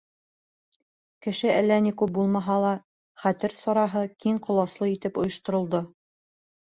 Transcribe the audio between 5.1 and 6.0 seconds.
ойошторолдо.